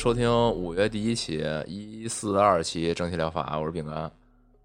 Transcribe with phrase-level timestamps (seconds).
[0.00, 4.10] 收听五月第一期一四二期蒸汽疗法，我是饼干。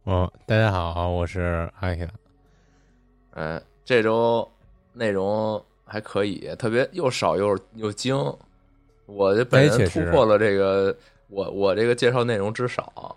[0.05, 2.07] 哦，大家好，我是阿 K。
[3.31, 4.49] 哎，这周
[4.93, 8.15] 内容还可以，特别又少又又精。
[9.07, 10.95] 我这本人突破了这个
[11.27, 13.11] 我我这个介绍内容之少啊，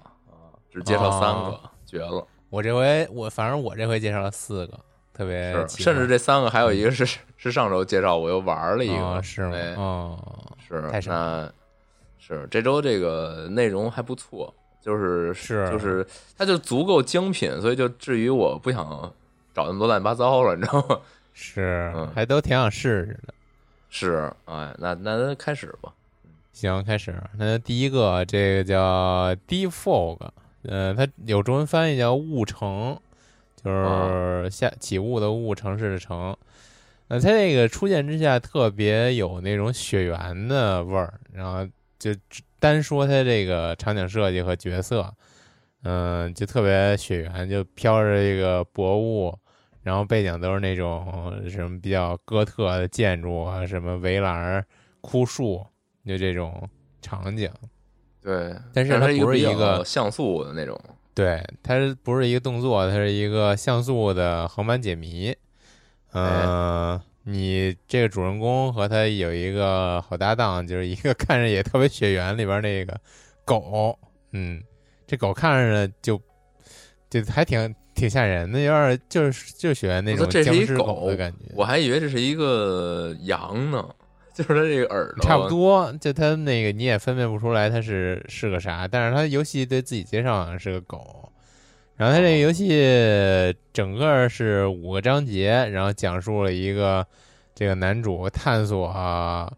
[0.72, 2.26] 只介绍三个，哦绝了。
[2.50, 4.80] 我这回我反正我这回介绍了四个，
[5.14, 7.06] 特别是，甚至这三个还有一个是
[7.36, 9.74] 是上周介绍，我又玩了一个，哦是吗哎？
[9.76, 10.18] 哦，
[10.66, 11.52] 是太少那
[12.18, 18.86] 是这周这个内容还不错，就是是就是它就足够精品，所以就至于我不想
[19.54, 21.00] 找那么多乱七八糟了，你知道吗？
[21.32, 23.32] 是嗯还都挺想试试的。
[23.90, 25.92] 是，哎，那那咱开始吧。
[26.52, 27.14] 行，开始。
[27.36, 30.18] 那第一个，这个叫 Deep Fog，
[30.62, 32.98] 呃，它有中文翻译叫雾城，
[33.64, 36.36] 就是下起雾的雾，城市的城。
[37.06, 41.64] 呃，它这个初见之下特别有那种雪原的味儿，然后
[41.98, 42.10] 就
[42.58, 45.14] 单说它这个场景设计和角色，
[45.82, 49.36] 嗯、就特别雪原，就飘着这个薄雾，
[49.82, 54.66] 然后背景都是那种什么比较哥特的建筑啊，什么围栏儿、
[55.00, 55.64] 枯树，
[56.04, 56.68] 就这种
[57.00, 57.50] 场景。
[58.20, 60.78] 对，但是它它不是一个像素的那种，
[61.14, 62.88] 对，它不是一个动作？
[62.88, 65.34] 它是一个像素的横版解谜。
[66.12, 72.98] 嗯、你这个主人公和他有一个好搭档，就是一个 看着也特别血缘里边那个
[73.44, 73.98] 狗。
[74.32, 74.62] 嗯，
[75.06, 76.18] 这狗看着就
[77.10, 81.52] 就还挺挺吓人的，有点就是就是血缘那种僵尸狗狗的感觉。
[81.54, 83.86] 我还以为这是一个羊呢，
[84.32, 85.46] 就是它这个耳朵，差不。
[85.50, 91.27] 多，就它那个你也分辨不出来它是是个啥，但是它游戏对自己介绍好像是个狗。
[91.98, 97.04] 然后它这个游戏整个是五个章节，然后讲述了一个
[97.56, 99.52] 这个男主探索啊，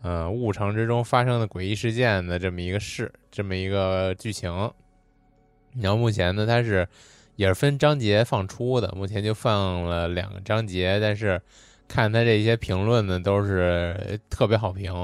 [0.00, 4.50] 呃雾城之中发生的诡异事件的这么一个事，这么一个剧情。
[5.80, 6.88] 然后目前呢，它是
[7.36, 11.38] 也是分章节放出的，目前就放了两个章节，但是
[11.88, 14.94] 看它这些评论呢，都是特别好评，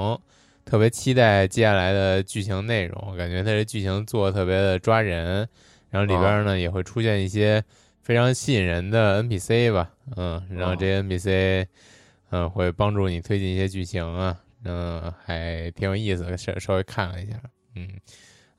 [0.65, 5.47] 特别期待接下来的剧情内容，感觉它这剧情做的特别的抓人，
[5.91, 7.63] 然后里边呢、也会出现一些
[8.03, 11.67] 非常吸引人的 NPC 吧，嗯，然后这些 NPC
[12.31, 17.41] 嗯会帮助你推进一些剧情啊，嗯，还挺有意思的，稍稍微看了一下，
[17.75, 17.89] 嗯。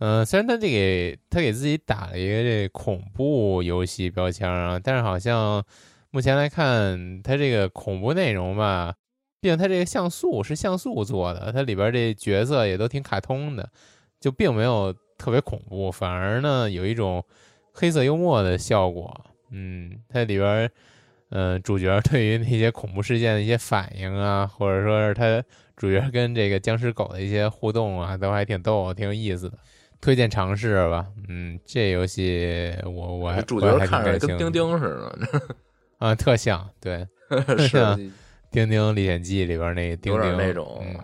[0.02, 5.62] 嗯，虽然他这给他给自己打了一个这恐怖游戏标签啊，但是好像
[6.10, 8.96] 目前来看，它这个恐怖内容吧，
[9.42, 13.70] 毕竟它这个像素是像素做的，它里边这角色也都挺卡通的，
[14.22, 17.24] 就并没有特别恐怖，反而呢有一种
[17.74, 19.26] 黑色幽默的效果。
[19.52, 20.72] 嗯，它里边，
[21.30, 25.44] 嗯、主角对于那些恐怖事件的一些反应啊，或者说是他
[25.76, 29.58] 主角跟这个僵尸狗的一些互动啊，都还挺逗，挺有意思的。
[30.02, 35.42] 推荐尝试吧，嗯，这游戏我我还主角看着跟丁丁似的，
[36.00, 37.06] 啊，特像，对，
[37.58, 38.00] 是像
[38.50, 40.98] 《丁丁历险记》里边那个丁有丁点那种嗯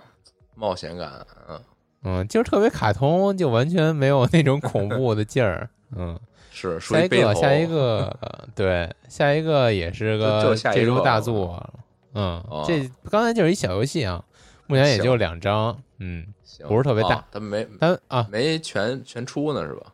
[0.55, 1.11] 冒险感，
[1.49, 1.61] 嗯，
[2.05, 5.67] 嗯，就是特别卡通，就完全没有那种恐怖的劲儿。
[5.95, 6.17] 嗯，
[6.51, 11.61] 是属下一个，下一个， 呃对，下一个也是个这周大作。
[12.13, 14.23] 嗯，哦这刚才就是一小游戏啊，
[14.67, 15.77] 目前也就两张。
[15.99, 16.25] 嗯，
[16.67, 19.87] 不是特别大啊它没它啊，没全全出呢，是吧？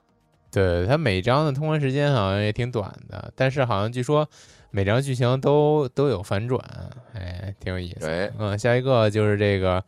[0.51, 4.27] 对，它每张的通关时间好像也挺短的，但是好像据说
[4.69, 6.59] 每张剧情都都有反转，
[7.13, 7.99] 哎，挺有意思。
[8.05, 9.83] 对，嗯，下一个就是这个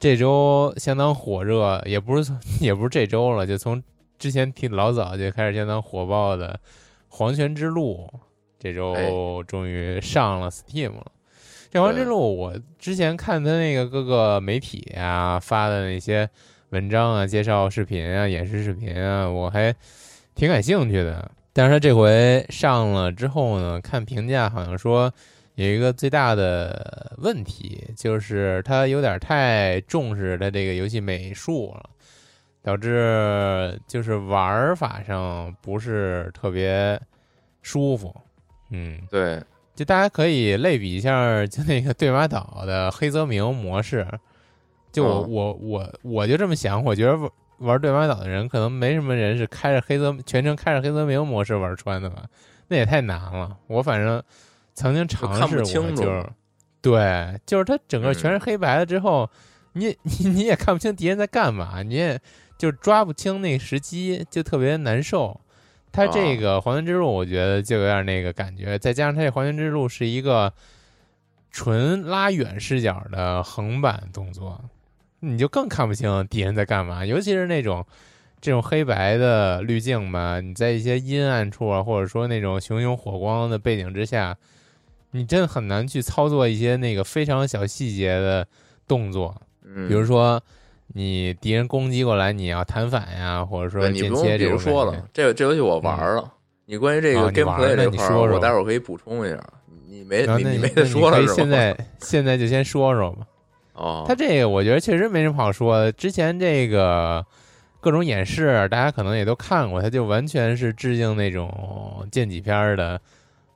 [0.00, 3.80] 这周相当火热，也不是从 也不是这周了，就从
[4.18, 6.58] 之前挺老早就开始相当火爆的
[7.08, 8.08] 《黄泉之路》，
[8.58, 9.10] 这周哎
[9.46, 11.06] 终于上了 Steam 了。
[11.70, 16.28] 这《黄泉之路》，我之前看他那个各个媒体啊发的那些
[16.70, 19.74] 文章啊、介绍视频啊、演示视频啊，我还
[20.34, 21.30] 挺感兴趣的。
[21.52, 25.12] 但是他这回上了之后呢，看评价好像说
[25.54, 31.90] 有一个最大的问题，就是他有点太重视他这个游戏美术了，
[32.62, 37.00] 导致就是玩法上不是特别
[37.62, 38.14] 舒服。
[38.70, 39.42] 嗯，对，
[39.74, 44.06] 就大家可以类比一下，就那个对马岛的黑泽明模式。
[44.92, 52.24] 就我、哦我我我就这么想，我觉得玩玩对马岛的人，可能没什么人是开着黑泽全程开着黑泽明模式玩穿的吧？
[52.66, 53.56] 那也太难了。
[53.66, 54.22] 我反正
[54.80, 55.62] 曾经尝试过，
[55.92, 56.26] 就是
[56.80, 59.28] 对，就是它整个嗯全是黑白的之后，
[59.74, 62.18] 你 你你也看不清敌人在干嘛，你也
[62.56, 65.38] 就抓不清那个时机，就特别难受。
[65.92, 66.40] 它这啊。
[66.40, 70.50] 个《黄泉之路》，我觉得就有点那个感觉，再加上它这《黄泉之路》是一个
[71.50, 74.64] 纯拉远视角的横版动作，
[75.20, 77.84] 你就更看不清敌人在干嘛，尤其是那种
[78.40, 84.34] 这种黑白的滤镜吧，你在一些阴暗处啊，或者说那种熊熊火光的背景之下，
[85.12, 88.46] 你真的很难去操作一些那个非常小细节的
[88.86, 89.34] 动作，
[89.64, 90.40] 嗯，比如说
[90.88, 96.32] 你敌人攻击过来，你要弹反呀，或者说对你不用，比如说了，这个这游戏我玩了。
[96.66, 99.36] 你关于这个 gameplay 这块儿，你说说我待会儿可以补充一下。
[99.88, 101.34] 你没你你没得说了是吗？
[101.34, 103.26] 现在现在就先说说吧。
[103.74, 105.90] 哦，他这个我觉得确实没什么好说的。
[105.90, 107.26] 之前这个
[107.80, 113.00] 各种演示，大家可能也都看过，他就完全是致敬那种剑戟片的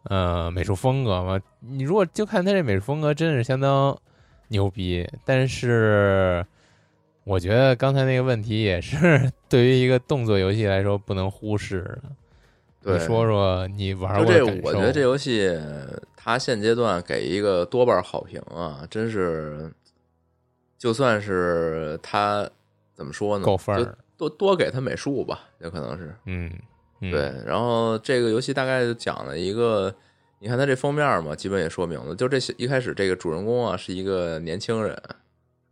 [0.04, 1.40] 呃美术风格嘛。
[1.60, 3.96] 你如果就看他这美术风格，真是相当
[4.48, 5.08] 牛逼。
[5.24, 6.44] 但是
[7.24, 12.02] 我觉得刚才那个问题也是 对于一个动作游戏来说不能忽视的。
[12.82, 14.44] 对你说说你玩过这？
[14.62, 15.50] 我觉得这游戏
[16.14, 19.72] 它现阶段给一个多半好评啊，真是，
[20.76, 22.46] 就算是它
[22.92, 23.96] 怎么说呢，够分儿。
[24.18, 26.52] 多多给它美术吧，也可能是嗯，嗯
[27.10, 27.32] 对。
[27.46, 29.94] 然后这个游戏大概就讲了一个，
[30.38, 35.00] 你看它这封面嘛，基本也说明了，就这一开始这个主人公啊是一个年轻人，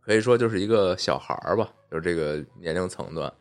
[0.01, 3.31] 可以说就是一个小孩儿吧，就是这个年龄层段。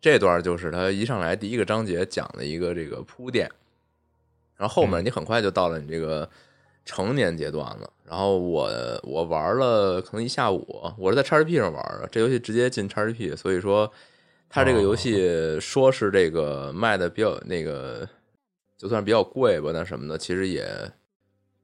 [0.00, 3.50] 这段就是他一上来第一个章节讲的一个这个铺垫，
[4.56, 6.28] 然后后面嗯你很快就到了你这个
[6.84, 7.90] 成年阶段了。
[8.04, 8.70] 然后我
[9.02, 13.90] 我玩了可能一下午，我是在 XGP 上玩的，这游戏直接进 XGP，所以说
[14.48, 18.08] 它这个游戏说是这个卖的比较那个，
[18.76, 20.66] 就算比较贵吧，那什么的，其实也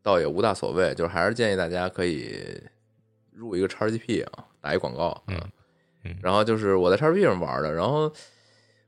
[0.02, 2.60] 倒也无大所谓，就是还是建议大家可以
[3.32, 5.40] 入一个 XGP 啊，打一广告，嗯。
[6.04, 6.16] 嗯。
[6.22, 8.10] 然后就是我在 XGP 上玩的，然后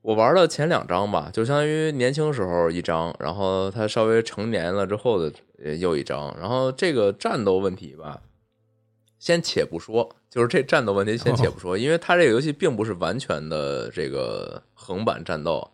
[0.01, 8.21] 我玩了前两张吧，就相当于年轻时候一张，然后他稍微成年了之后的呃又一张，然后这个战斗问题吧，
[9.23, 15.71] 先且不说，就是这战斗问题先且不说，因为它这个游戏并不是完全的这个横版战斗，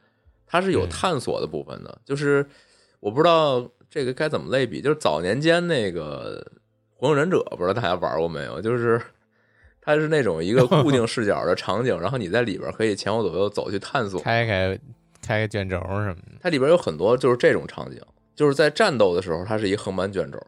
[0.46, 2.46] 它是有嗯探索的部分的，就是
[3.00, 6.46] 我不知道这个该怎么类比，就是早年间那个
[6.94, 8.60] 《火影忍者》，不知道大家玩过没有？
[8.60, 9.00] 就是
[9.80, 14.20] 它是那种一个 固定视角的场景，然后你在里边可以前后左右走去探索。
[14.20, 14.78] 开开
[15.26, 16.32] 开个卷轴什么的。
[16.42, 17.98] 它里边有很多就是这种场景，
[18.36, 20.38] 就是在战斗的时候它是一个横版卷轴，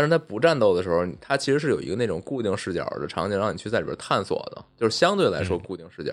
[0.00, 6.12] 但是它不战斗的时候，它其实是有一个那种固定视角的场景，让你去在里边探索的，就是相对来说嗯固定视角。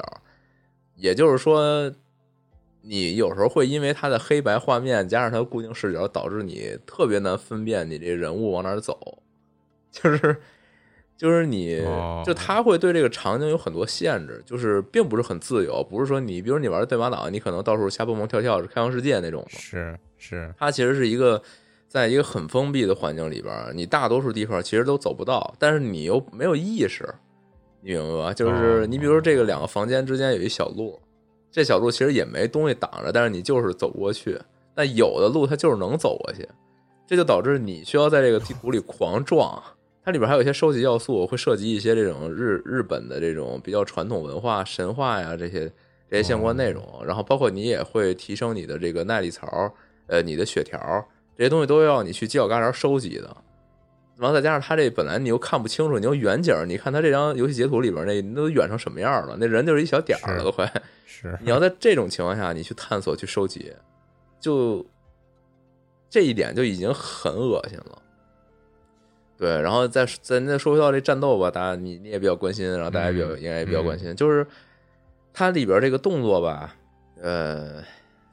[0.95, 1.89] 也就是说，
[2.81, 9.19] 你有时候会因为它的黑白画面加上它的固定视角，导致你特别难分辨你这人物往哪儿走，
[9.91, 10.35] 就是。
[11.17, 21.41] 就是你哦，就它会对这个场景有很多限制，就是并不是很自由，不是说你，比如你玩对马岛，你可能到处瞎蹦蹦跳跳是开放世界那种嘛，是是，它其实是一个
[21.87, 27.07] 在一个很封闭的环境里边，你大多数地方其实都走不到，但是你又没有意识，
[27.81, 28.33] 你明白吧？
[28.33, 30.99] 就是哦你比如说这个两个房间之间有一小路，
[31.51, 34.37] 这小路其实也没东西挡着，但是你就是走不过去。
[34.75, 36.47] 但有的路它就是能走过去，
[37.07, 39.63] 这就导致你需要在这个地图里狂撞。
[40.03, 45.71] 它里边还有一些收集要素，会涉及一些这种日日本的这种比较传统文化、神话呀这些
[46.09, 49.73] 这些相关内容，然后包括你也会提升你的这个耐力槽，
[50.05, 50.79] 呃，你的血条
[51.37, 53.37] 这些东西都要你去犄角旮旯收集的。
[54.17, 59.37] 然后再加上他这本来你又看不清楚，你又远景，你看他这张游戏截图里边那那都远成什么样了？
[59.39, 60.65] 那人就是一小点儿了都快。
[61.05, 63.71] 是你要在这种情况下，你去探索、去收集，
[64.39, 64.83] 就
[66.09, 68.01] 这一点就已经很恶心了。
[69.37, 74.45] 对，然后再再再说回到这战斗吧，大家你你也比较关心，然后大家比较、嗯应该也比较关心，就是
[75.31, 76.75] 它里边这个动作吧，
[77.21, 77.83] 呃，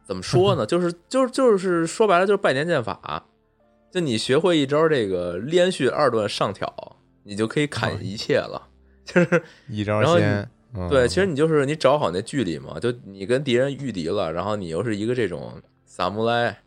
[0.05, 0.65] 怎么说呢？
[0.67, 3.25] 就是就是就是说白了就是拜年剑法，
[3.91, 8.69] 就你学会一招这个连续二段上挑，你就可以砍一切了，
[9.05, 9.43] 就是。
[9.69, 10.49] 一招然后你鲜。
[10.77, 15.53] 嗯对，其实你就是你找好那距离嘛，就你跟敌人御敌了，然后你又是一个这种
[15.87, 16.59] 萨姆莱，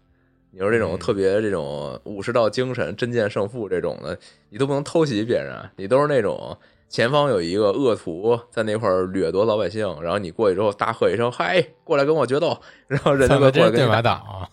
[0.51, 4.17] 你说这种嗯特别这种武士道精神、真剑胜负这种的，
[4.49, 6.57] 你都不能偷袭别人，你都是那种
[6.89, 14.47] 前方有一个恶徒在那块儿掠夺老百姓，然后你过去之后大喝一声“嗨，过来跟我决斗”，然后人家过来跟你打岛啊？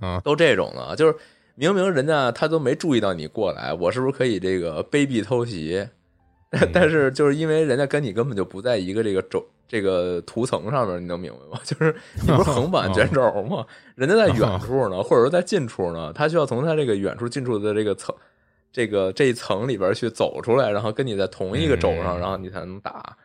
[0.00, 1.14] 嗯，都这种的，就是
[1.56, 5.86] 明明人家他都没注意到你过来，我是不是可以这个卑鄙偷袭？
[6.72, 11.60] 但是就是因为人家跟你根本就不在一个这个轴这个图层上面，你能明白吗？
[11.66, 13.64] 就是你不是横版 卷轴吗？
[13.94, 18.14] 人家在远处呢， 或者说在近处呢，他需要从他这个远处近处的这个层。
[18.72, 23.16] 这个这一层里边去走出来，然后跟你在同一个轴上，嗯然后你才能打。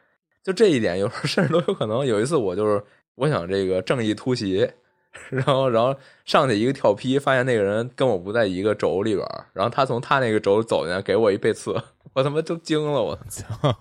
[0.44, 2.06] 就这一点，有时候甚至都有可能。
[2.06, 2.84] 有一次我就是
[3.16, 4.70] 我想这个正义突袭，
[5.30, 11.75] 然后然后上去一个跳劈，发现那个人跟我不在一个轴里边儿，然后他从他那个轴走进来给我一背刺，
[12.14, 13.75] 我他妈都惊了， 我操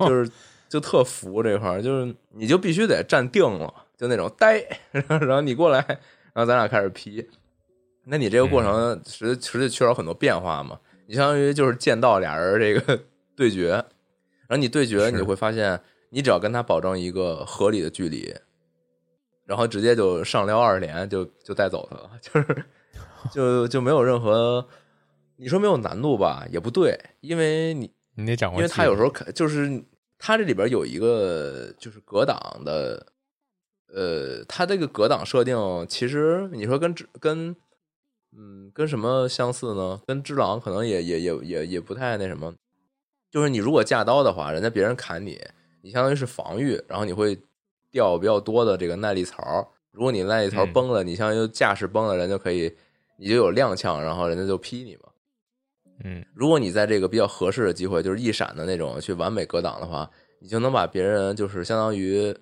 [0.00, 0.30] 就是
[0.68, 5.84] 就特服这块儿，就是你就必须得站定了，就那种呆，然后你过来，
[6.32, 7.28] 然后咱俩开始劈。
[8.04, 10.78] 那你这个过程实实际缺少很多变化嘛？
[11.06, 13.00] 你相当于就是剑道俩人这个
[13.36, 15.10] 对决，然后你对决，是。
[15.12, 18.34] 你会发现，你只要跟他保证一个合理的距离，
[19.44, 22.64] 然后直接就上撩二连就就带走他了， 就是
[23.32, 24.66] 就就没有任何，
[25.36, 29.84] 你说没有难度吧，也不对，因为你你得掌握，因为他有时候可就是
[30.18, 33.06] 他这里边有一个就是格挡的，
[33.94, 35.56] 呃，他这个格挡设定
[35.88, 37.54] 其实你说跟只跟
[38.38, 40.00] 嗯跟什么相似呢？
[40.06, 42.54] 跟只狼可能也也也也也不太那什么，
[43.30, 45.40] 就是你如果架刀的话，人家别人砍你，
[45.82, 47.38] 你相当于是防御，然后你会
[47.90, 49.72] 掉比较多的这个耐力槽。
[49.92, 52.70] 如果你耐力槽嗯崩了，你相当于架势崩了，人就可以
[53.16, 55.02] 你就有踉跄，然后人家就劈你嘛。
[56.04, 62.36] 嗯如果你在这个比较合适的机会，就是一闪的那种去完美格挡的话，你就能把别人就是相当于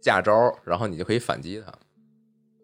[0.00, 0.32] 架招，
[0.64, 1.70] 然后你就可以反击他。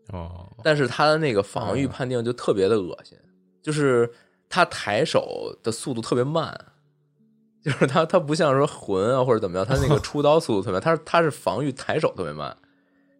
[0.09, 1.89] 哦，但是他的那个防御嗯。
[1.89, 3.17] 判定就特别的恶心，
[3.63, 4.11] 就是
[4.49, 6.59] 他抬手的速度特别慢，
[7.63, 12.57] 就是他他不像说魂啊或者怎么样，他那个出刀速度特别慢， 他是他是防御抬手特别慢，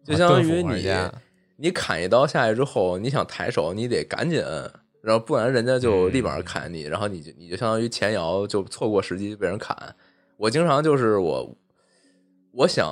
[0.03, 1.11] 就相当于你家。
[1.55, 4.69] 你砍一刀下去之后，你想抬手，你得赶紧摁，
[5.01, 9.95] 然后不然人家就立马砍你，然后你就你就相当于前摇就错过时机被人砍。
[10.35, 11.55] 我经常就是我
[12.51, 12.89] 我想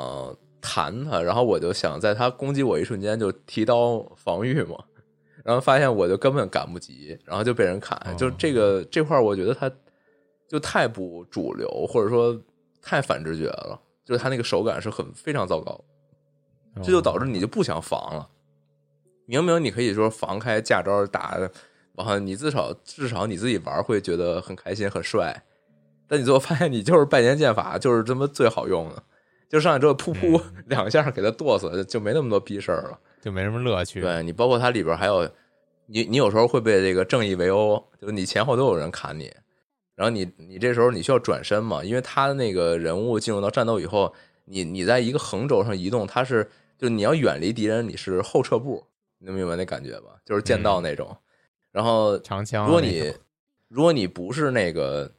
[0.62, 4.78] 弹他，然后我就想在他攻击我一瞬间就提刀防御嘛，
[5.44, 7.98] 然后发现我就根本赶不及，然后就被人砍。
[8.06, 9.70] 哦就这个这块，我觉得他
[10.48, 12.40] 就太不主流，或者说
[12.82, 15.84] 太反直觉了，就是他那个手感是很非常糟糕。
[16.82, 18.30] 这就导致你就不想防了。
[19.26, 21.38] 明明你可以说防开架招打，
[21.96, 25.44] 然后你至少至少你自己玩会觉得很开心很帅，
[26.08, 29.04] 但你最后发现你就是拜年剑法就是这么最好用的，
[29.52, 32.98] 就上来之后噗噗 两下给他剁死，就没那么多逼事儿了。
[33.20, 34.00] 就没什么乐趣。
[34.00, 35.30] 对你包括它里边还有
[35.88, 39.30] 你你有时候会被这个正义围殴，就是你前后都有人砍你，
[39.94, 44.14] 然后你你这时候你需要转身嘛，因为他的那个人物进入到战斗以后，
[44.46, 48.88] 你你在一个横轴上移动，他是就你要远离敌人，你是后撤步，
[49.20, 50.16] 你能明白那感觉吧？
[50.26, 51.14] 就是剑道那种。
[51.74, 53.14] 然后长枪啊如果你
[53.68, 55.12] 如果你不是那个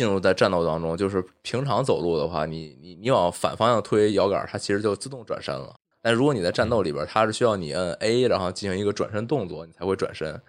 [0.00, 5.76] 进入在战斗当中，就是平常走路的话，你你你往反方向推摇杆，它其实就自动转身了。
[6.00, 10.40] 但如果你在战斗里边，它是需要你摁 A，然后进行一个转身动作，你才会转身。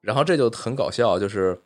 [0.00, 1.56] 然后这就很搞笑，就是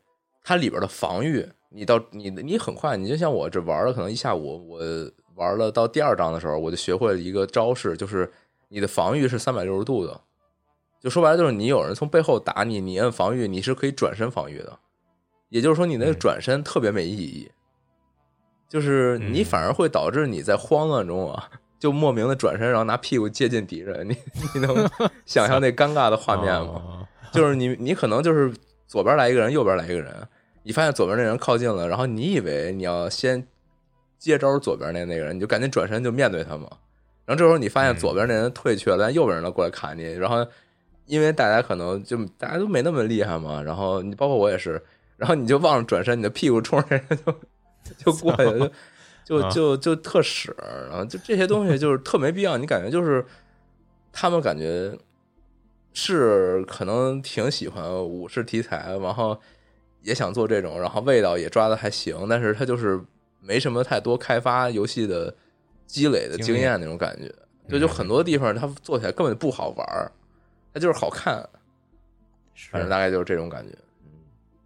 [0.44, 8.30] 它里边的防御，你到你你很快，你就像我这玩了可能一下午，我玩了到第二章的时候，我就学会了一个招式，就是
[8.68, 10.20] 你的防御是三百六十度的。
[11.00, 14.78] 就说白了，就是你有人从背后打你，你摁防御，你是可以转身防御的。
[15.48, 17.50] 也就是说，你那个嗯转身特别没意义，
[18.68, 24.08] 就是你嗯反而会导致你在慌乱中啊，就莫名的转身，然后拿屁股接近敌人。
[24.08, 24.16] 你
[24.54, 24.88] 你能
[25.24, 26.82] 想象那尴尬的画面吗？
[26.84, 28.50] 哦 就是你你可能就是
[28.86, 30.14] 左边来一个人，右边来一个人，
[30.62, 33.46] 你发现左边那人靠近了，然后你以为你要先
[34.18, 36.66] 接招左边那那个人，你就赶紧转身就面对他嘛。
[37.26, 40.36] 然后这时候你发现左边那人退却了，但右边人呢过来砍你，然后
[41.04, 44.82] 因为大家可能就大家都没那么厉害嘛，然后你包括我也是，
[45.18, 48.70] 然后你就忘了转身，你的屁股冲着人就就过去了，
[49.24, 50.56] 就 就啊就就特屎，
[50.88, 53.22] 然后就这些东西就是特没必要，你感觉就是
[54.12, 54.96] 他们感觉
[55.92, 59.38] 是可能挺喜欢武士题材，然后
[60.02, 62.98] 也想做这种，然后味道也抓的还行，但是他就是
[63.40, 65.34] 没什么太多开发游戏的
[65.84, 67.34] 积累的经经验验那种感觉，
[67.68, 70.12] 就就很多地方他做起来根本就不好玩儿，
[70.72, 71.46] 它就是好看，
[72.70, 73.76] 反正大概就是这种感觉。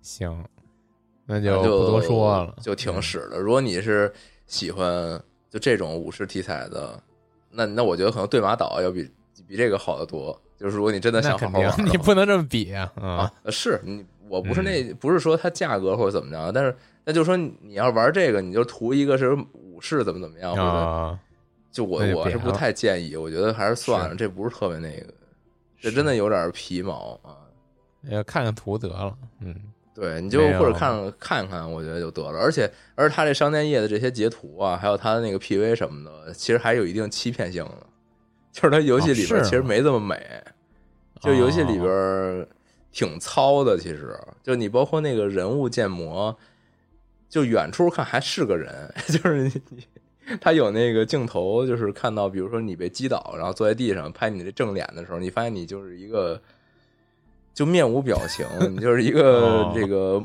[0.02, 0.44] 行，
[1.25, 3.38] 那就就不多说了，就挺嗯屎的。
[3.38, 4.12] 如果你是
[4.47, 5.18] 喜欢
[5.49, 7.00] 就这种武士题材的，
[7.50, 9.09] 那那我觉得可能对马岛要比
[9.47, 10.38] 比这个好得多。
[10.59, 13.32] 就是如果你真的想好好玩你不能这么比啊！
[13.47, 21.18] 是你，我不是嗯那，不是说它价格或者怎么着，但是那就是说你你要玩这个，你就图一个是武士怎么怎么样，或者啊，
[21.73, 25.12] 就我就我是不太建议，我觉得还是算了，这不是特别那个，
[25.80, 27.35] 这真的有点皮毛啊。
[28.02, 29.18] 要看看图得了。
[29.40, 29.54] 嗯，
[29.94, 32.38] 对，你就或者看看看，我觉得就得了。
[32.38, 37.87] 而且，而且它这商店页的这些截图啊，还有他的那个 PV 什么的，其实还有一定欺骗性的，
[38.52, 40.18] 就是他游戏里边其实没这么美，
[41.20, 42.46] 就游戏里边哦。
[42.90, 43.78] 挺糙的。
[43.78, 46.37] 其实，就你包括那个人物建模，
[47.26, 49.87] 就远处看还是个人， 就是你你
[50.40, 56.38] 他有那个镜头，就是看到，比如说你被击倒，然后坐在地上拍你的正脸的时候，你发现你就是一个
[57.54, 60.25] 就面无表情，你 就是一个哦这个。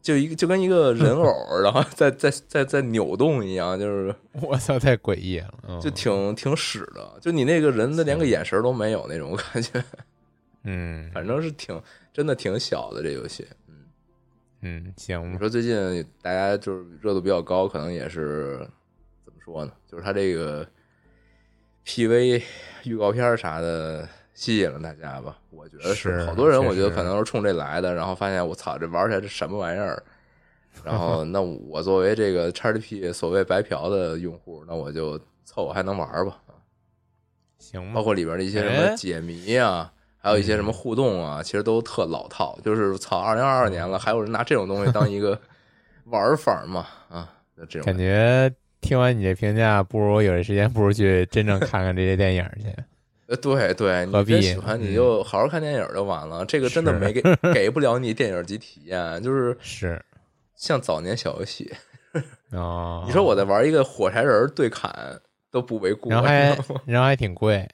[0.00, 5.52] 就一个就跟一个人偶，然后 在在在在扭动一样，就是我操，太诡异了。
[5.68, 9.84] 嗯就挺挺屎的，就你那个人的连个眼神都没有那种感觉，
[10.62, 11.78] 嗯反正是挺
[12.12, 13.46] 真的挺小的这游戏。
[13.66, 13.74] 嗯，
[14.62, 18.58] 嗯，行吧，你说最近大家就是热度比较高，可能也是
[19.26, 19.72] 怎么说呢？
[19.90, 20.66] 就是他这个
[21.84, 22.42] PV
[22.84, 25.36] 预告片啥的吸引了大家吧？
[25.50, 30.00] 我觉得是好多人，我觉得可能是冲这来的，然后发现我操，这玩起来这什么玩意儿？
[30.84, 36.38] 然后 那我作为这个 XGP 所谓白嫖的用户，那我就凑合还能玩吧。
[37.58, 42.56] 行吧，包括里边的一些什么哎解谜啊，还有一些什么互动啊，其实都特老套。
[42.64, 45.36] 就是操，二零二二年了，还有人拿这种东西当一个
[46.04, 46.86] 玩法嘛？
[47.10, 48.48] 啊，就这种感觉
[48.80, 52.72] 听完你这评价，不如有这时间，不如去真正看看这些电影去。
[53.28, 56.44] 呃，对对，你何必真喜欢你就好好看电影就完了。
[56.46, 60.02] 这个真的没给 给不了你电影级体验，就是是
[60.56, 61.70] 像早年小游戏。
[62.52, 64.90] 哦，你说我在玩一个火柴人对砍
[65.50, 67.68] 都不为过，然后还 然后还挺贵，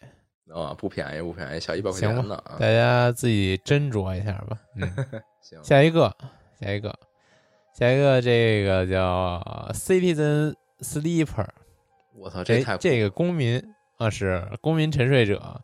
[0.52, 4.58] 啊不便宜不便宜，小一百块钱呢大家自己斟酌一下吧。
[4.74, 4.92] 嗯，
[5.40, 6.12] 行，下一个，
[6.60, 6.92] 下一个，
[7.72, 9.40] 下一个，这个叫
[9.72, 11.46] Citizen Sleeper，
[12.16, 13.62] 我操，这太这这个公民
[14.04, 15.60] 啊是公民沉睡者，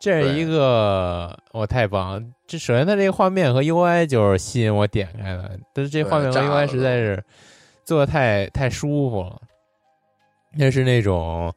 [0.00, 2.22] 这是一个我太棒了。
[2.46, 7.24] 这首先它这个画面和 UI 就是吸引我点开的，但是这画面和 UI 实在是
[7.84, 9.40] 做的太太舒服了，
[10.54, 11.54] 那是那种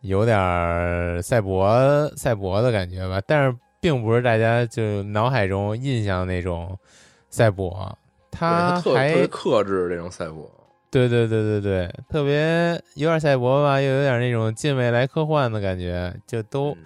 [0.00, 6.78] 有点赛博赛博的感觉吧，但是并不是大家就脑海中印象那种
[7.30, 7.96] 赛博，
[8.30, 10.50] 对它特特还别克制这种赛博。
[10.92, 16.76] 对对对对对，特别有点赛博吧，又有点那种近未来科幻的感觉，就都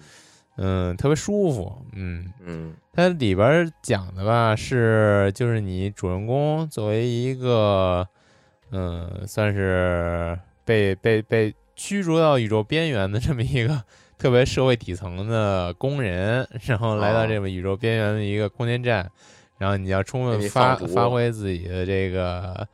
[0.56, 0.96] 嗯。
[0.96, 1.76] 特别舒服。
[1.92, 2.72] 嗯，嗯。
[2.92, 8.06] 它里边讲的吧是就是你主人公作为一个
[8.70, 13.82] 嗯算是被被被驱逐到宇宙边缘的这么一个
[14.16, 17.26] 特别社会底层的工人，然后来到哦。
[17.26, 19.10] 这个宇宙边缘的一个空间站，
[19.58, 22.66] 然后你要充分发发挥自己的这个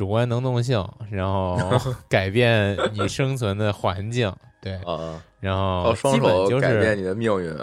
[0.00, 1.58] 主观能动性，然后
[2.08, 7.54] 改变你生存的环境，对，啊，然后基本就是改变你的命运。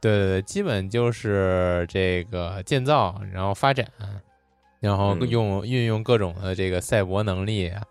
[0.00, 3.84] 对对对，基本就是这个建造，然后发展，
[4.78, 5.28] 然后嗯。
[5.28, 7.82] 用、运用各种的这个赛博能力啊，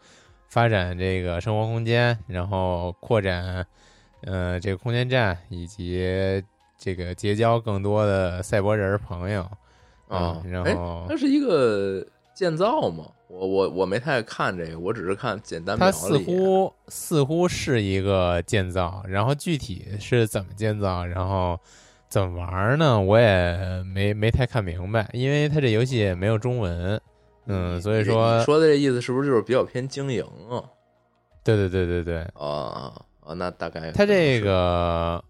[0.47, 3.67] 发展这个生活空间，然后扩展
[4.21, 6.41] 呃这个空间站，以及
[6.77, 9.41] 这个结交更多的赛博人朋友
[10.07, 13.05] 啊嗯然哎后它是一个建造吗？
[13.27, 16.17] 我我我没太看这个，我只是看简单描它似。
[16.19, 21.59] 乎似乎是一个建造，然后具体是怎么建造，然后
[22.09, 22.99] 怎么玩儿呢？
[22.99, 27.01] 我也没没太看明白，因为它这游戏也没有中文，
[27.47, 30.61] 嗯，所以说你，说的这意思是不是就是比较偏经营啊？
[31.43, 35.23] 对对对对对，啊啊，那大概它这个个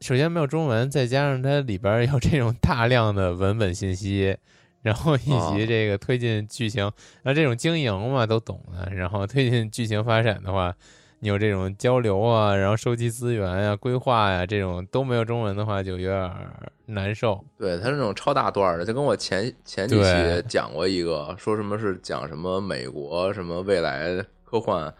[0.00, 4.36] 首先没有中文，再加上它里边儿有这种大量的文本信息，
[4.82, 5.54] 然后以哦。
[5.56, 6.84] 及这个推进剧情，
[7.22, 10.74] 然后这种经营嘛都懂的，然后推进剧情发展的话，
[11.20, 17.44] 你有这种交流啊，然后收集资源啊、规划呀、这种都没有中文的话，就有点儿难受。
[17.58, 24.92] 对，它是那种超大段儿的，就跟我前前几期讲过一个，说什么是讲什么美国什么未来科幻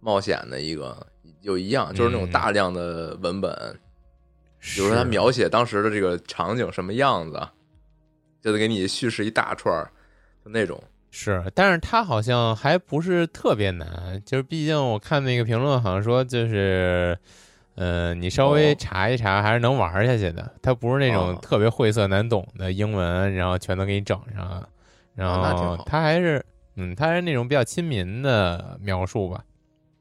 [0.00, 1.06] 冒险的一个，
[1.42, 2.32] 就一样，就是那种嗯。
[2.32, 3.78] 大量的文本，
[4.60, 7.38] 比如说他描写当时的这个场景什么样子，
[8.46, 9.90] 就得给你叙事一大串儿，
[10.44, 10.80] 就那种。
[11.10, 17.18] 是，但是它好像还不是特别难，就是毕竟我看那个评论好像说就是，
[17.74, 20.48] 呃，你稍微哦查一查还是能玩下去的。
[20.62, 24.64] 它不是那种哦特别晦涩难懂的英文，然后全都给你整上，
[25.16, 26.44] 然后啊那挺好它还是，
[26.76, 29.42] 嗯，它还是那种比较亲民的描述吧。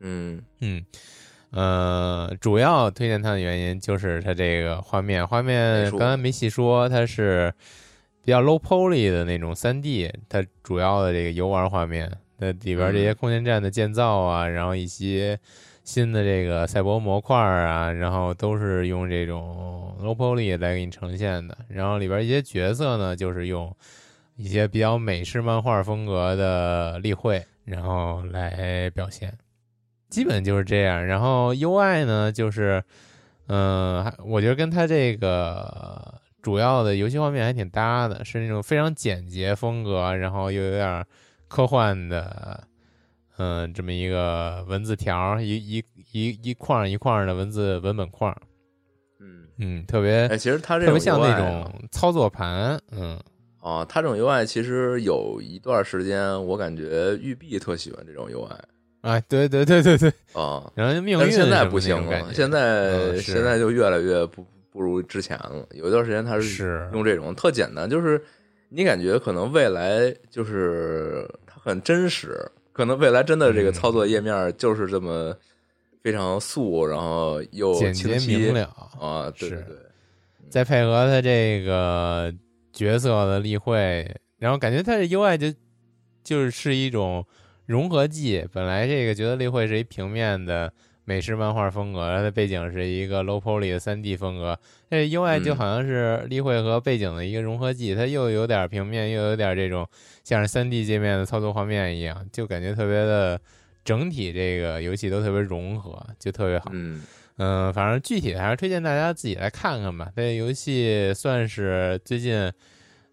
[0.02, 0.86] 嗯嗯，
[1.50, 7.52] 呃，主要推荐它的原因就是它这个画面，画面术刚才没细说，它是
[8.26, 15.40] 比较 low poly 的那种三 D，它主要的这个游玩画面，那里边这些嗯空间站的建造啊，然后一些
[15.84, 23.72] 新的这个赛博模块啊，然后都是用这种 low poly 来给你呈现的，然后里边一些角色呢，就是用
[24.36, 29.32] 一些比较美式漫画风格的例会，然后来表现。
[30.10, 31.06] 基本就是这样。
[31.06, 32.84] 然后 UI 呢，就是，
[33.48, 41.04] 嗯、还我觉得跟它这个主要的游戏画面还挺搭的，是那种非常简洁风格，然后又有点
[41.48, 42.64] 科幻的，
[43.38, 48.32] 嗯、这么一个文字条，一一一一块一块的文字文本框，
[49.20, 53.20] 嗯，嗯，特别哎，其实它这种特别像那啊种操作盘，嗯，
[53.60, 58.56] 啊，它这种 UI 其实有一段时间，我感觉育碧特喜欢这种 UI
[59.02, 65.66] 哎，对对对对对，啊，然后命运但现在不行了，现在、嗯现在就越来越不不如之前了。
[65.72, 68.22] 有一段时间他是用这种特简单，就是
[68.68, 72.38] 你感觉可能未来就是它很真实，
[72.74, 75.34] 可能未来真的这个嗯操作页面就是这么
[76.04, 78.66] 非常素，然后又简洁明了。
[79.00, 79.78] 啊，对对对，
[80.50, 82.34] 再配合他这个
[82.74, 85.58] 角色的例会，然后感觉他的 UI 就
[86.22, 87.26] 就是一种
[87.66, 88.46] 融合剂。
[88.52, 90.74] 本来这个角色例会是一平面的
[91.06, 99.88] 美式漫画风格，它的背景是一个 low poly 的三 D 风格，这 UI 就嗯好像是例会和背景的一个融合剂，它又有点平面，又有点这种
[100.24, 103.40] 像是三 D 界面的操作画面一样，就感觉特别的
[103.84, 106.72] 整体这个游戏都特别融合，就特别好。
[106.74, 107.04] 嗯
[107.38, 110.10] 嗯，反正具体的还是推荐大家自己来看看吧。
[110.16, 112.52] 这游戏算是最近，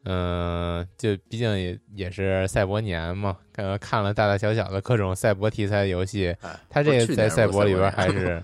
[0.05, 8.43] 嗯，就毕竟也也是赛博年嘛，看看了大大小小的各种赛博题材的游戏，哎，它这个在赛博里边还是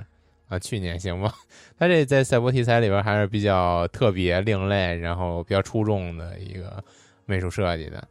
[0.48, 1.34] 啊，去年行吧？
[1.78, 6.82] 它这在赛博题材里边还是比较特别、另类，然后比较出众的一个
[7.26, 8.06] 美术设计的。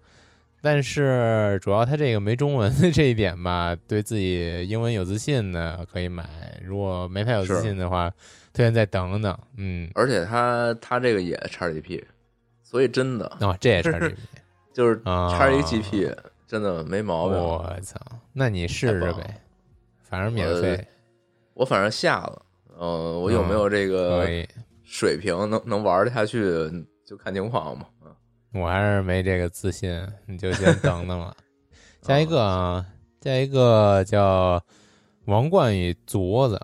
[0.62, 6.26] 但是主要它这个没中文的这一点吧，对自己英文有自信的可以买，
[6.64, 8.12] 如果没太有自信的话，
[8.52, 9.38] 推荐再等等。
[9.56, 12.04] 嗯，而且它它这个也 XGP，
[12.69, 14.13] 所以真的哦，这也是
[14.73, 16.13] 就是啊 XGP
[16.45, 17.38] 真的没毛病。
[17.38, 17.97] 我操，
[18.34, 19.41] 那你试试呗，
[20.03, 20.86] 反正免费，
[21.53, 22.41] 我反正下了，
[22.77, 24.27] 嗯，我有没有这个。
[24.89, 26.69] 水平能能玩得下去，
[27.06, 27.86] 就看情况嘛。
[28.06, 28.15] 嗯
[28.53, 31.36] 我还是没这个自信，你就先等等了。
[32.01, 32.86] 下一个啊，
[33.21, 34.58] 下一个叫
[35.25, 36.56] 《王冠与镯子》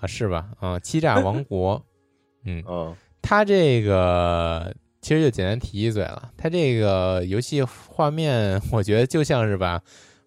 [0.00, 0.48] 啊，是吧？
[0.58, 1.84] 啊，欺诈王国。
[2.44, 6.30] 嗯，嗯它这个其实就简单提一嘴了。
[6.36, 9.80] 它这个游戏画面， 我觉得就像是把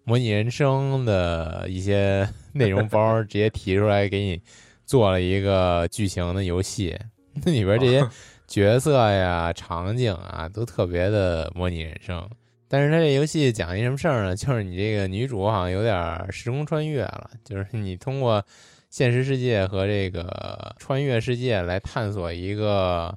[0.04, 4.40] 模拟人生的一些内容包 直接提出来给你
[4.84, 6.98] 做了一个剧情的游戏，
[7.44, 8.06] 那里边这些
[8.46, 12.28] 角色呀、场景啊，都特别的模拟人生。
[12.68, 14.34] 但是它这游戏讲一什么事儿呢？
[14.36, 18.44] 就是你这个女主好像有点时空穿越了，就是你通过
[18.90, 23.16] 现实世界和这个穿越世界来探索一个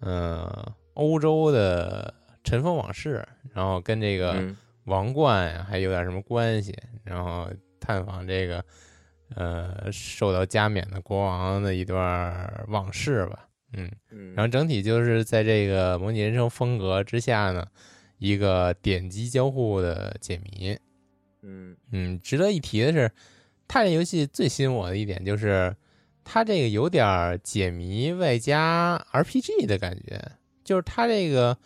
[0.00, 0.50] 嗯
[0.94, 8.64] 欧洲的尘封往事，然后跟这个嗯王冠还有点什么关系，然后探访这个
[9.34, 13.48] 呃受到加冕的国王的一段往事吧。
[13.72, 17.66] 嗯，嗯，然后整体就是在这个模拟人生风格之下呢，
[18.18, 20.78] 一个点击交互的解谜。
[21.42, 23.10] 嗯嗯，值得一提的是，
[23.66, 25.74] 它这游戏最吸引我的一点就是，
[26.22, 30.22] 它这个有点解谜外加 RPG 的感觉，
[30.64, 31.56] 就是它这个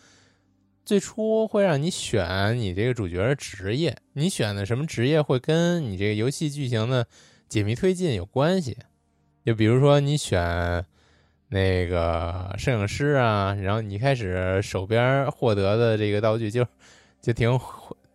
[0.85, 7.07] 最初会让你选你这个主角的职业，你选的什么职业会跟你这个游戏剧情的
[7.47, 8.77] 解谜推进有关系。
[9.45, 10.85] 就比如说你选
[11.47, 16.63] 那个摄影师啊，然后你一开始手边获得的这个道具就
[17.21, 17.59] 就挺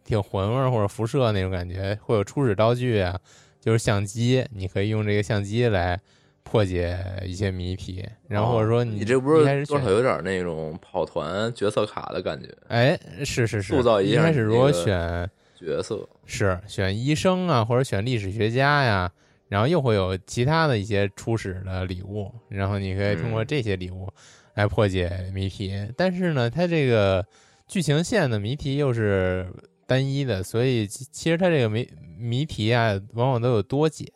[0.04, 3.18] 挺混味或者辐射那种感觉，会有初始道具啊，
[3.60, 6.00] 就是相机，你可以用这个相机来
[6.44, 19.10] 破解一些谜题，然后或者说哦你这不一开始选是多少有点那种跑团角色卡的感觉，哎，是是是，塑造一下一开始如果选角色是选医生啊，或者选历史学家呀，
[19.48, 24.08] 然后又会有其他的一些初始的礼物，然后你可以通过嗯这些礼物
[24.54, 25.72] 来破解谜题。
[25.96, 27.26] 但是呢，它这个
[27.66, 29.50] 剧情线的谜题又是
[29.86, 34.12] 单一的，所以其其实它这个谜谜题啊，往往都有多解，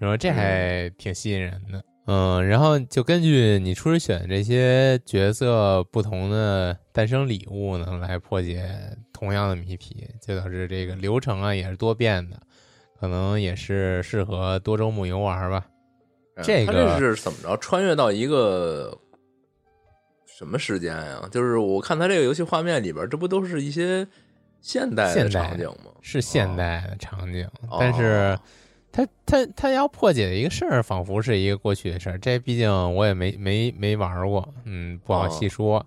[0.00, 1.84] 然后这还挺吸引人的。
[2.06, 8.68] 嗯，然后就根据你初始选这些角色不同的诞生礼物呢，来破解
[9.12, 12.40] 同样的谜题，就导致这个流程啊也是多变的。
[12.98, 15.66] 可能也是适合多周目游玩吧。
[16.36, 17.56] 嗯这个他这是怎么着？
[17.58, 18.98] 穿越到一个
[20.26, 21.28] 什么时间呀？
[21.30, 24.08] 就是我看他这个游戏画面里边，这不都是一些
[24.62, 25.92] 现代的现代场景吗？
[26.00, 28.38] 是现代的场景，哦但是
[28.92, 32.18] 他他他要破解的一个事儿，仿佛是一个过去的事儿。
[32.18, 35.84] 这毕竟我也没没没玩过，嗯，不好细说。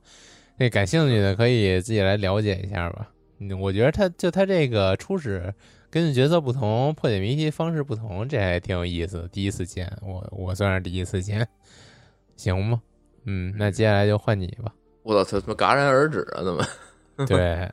[0.58, 3.10] 那感兴趣的可以自己来了解一下吧。
[3.40, 5.54] 嗯，我觉得他就他这个初始
[5.90, 9.28] 根据角色不同，破解谜题方式不同，这还挺有意思的。
[9.28, 11.46] 第一次见，我我算是第一次见，
[12.38, 12.82] 行吗？
[13.26, 14.74] 嗯，那接下来就换你吧。
[15.02, 16.44] 我操，怎么戛然而止啊？
[16.44, 16.66] 怎么？
[17.28, 17.70] 对，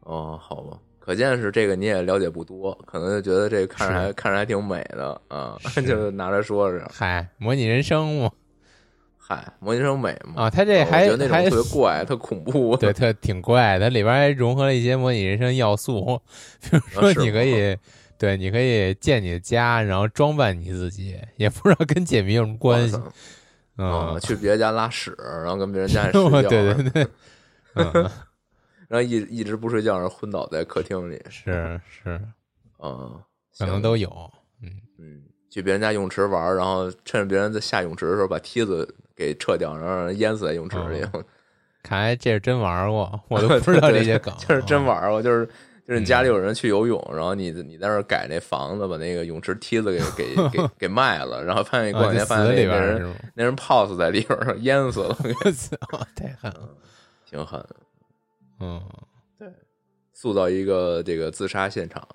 [0.00, 5.56] 哦，好吧，可见是这个你也了解不多，可能就觉得这个看着还看着还挺美的啊，
[5.88, 6.84] 就拿来说是。
[6.92, 8.30] 嗨，模拟人生嘛，
[9.16, 10.42] 嗨，模拟人生美嘛？
[10.42, 12.76] 啊，他这还我觉得那还种特别怪，特恐怖。
[12.76, 16.20] 对， 特挺怪，它里边还融合了一些模拟人生要素，
[16.70, 17.74] 比如说你可以，
[18.18, 23.00] 对，你可以建你的家，然后装扮你自己，也不知道跟解谜有什么关系
[23.78, 27.06] 嗯啊，，去别人家拉屎，然后跟别人家里睡觉，对对，
[27.76, 28.10] 嗯，
[28.88, 31.22] 然后一一直不睡觉，然后昏倒在客厅里。
[31.30, 32.20] 是是，
[32.82, 33.20] 嗯，
[33.58, 34.08] 可能行都有。
[34.62, 41.02] 嗯，嗯，去别人家泳池玩，然后趁着别人在下泳池的时候把梯子给撤掉，然后让人淹死在泳池里。
[41.12, 41.24] 哦
[41.80, 45.46] 看来这是真玩过，我都不知道这些梗，就是真玩过，就是
[45.86, 53.14] 就是你家嗯里有人去游泳，然后你你在那儿改那房子，把那个泳池梯子给给给给卖了，然后发现过啊，两天发现那那人？
[53.32, 55.76] 那人泡死在里边儿，淹死了， 我操，
[56.16, 56.68] 太狠了。
[57.24, 57.64] 挺狠。
[58.60, 58.82] 嗯
[60.12, 62.06] 塑造一个这个自杀现场，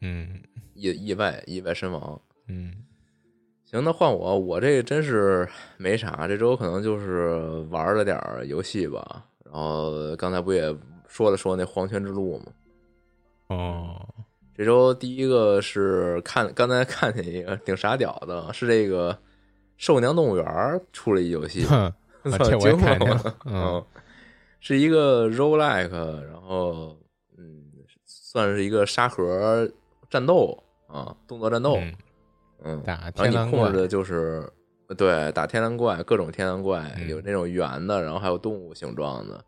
[0.00, 0.42] 嗯
[0.74, 2.20] 意意外意外身亡。
[2.48, 2.72] 嗯
[3.64, 9.24] 行，那换我，我这个真是没啥，这周可能就是玩了点游戏吧。
[9.44, 10.74] 然后刚才不也
[11.06, 12.52] 说了说那《黄泉之路》吗？
[13.48, 14.08] 哦，
[14.54, 19.12] 这周第一个是看，刚才看见一个挺傻屌的，是这个
[19.76, 20.44] 《兽娘动物园》
[20.92, 21.62] 出了一游戏，
[22.24, 23.84] 这我看见了嗯，
[24.60, 26.96] 是一个 roguelike，然后
[27.36, 27.64] 嗯，
[28.04, 29.68] 算是一个沙盒
[30.10, 31.94] 战斗啊，动作战斗，嗯，
[32.64, 34.48] 嗯，打然后天狼怪你控制，的就是
[34.96, 39.44] 对打天然怪，各种天然怪，嗯有那种圆的，然后还有动物形状的，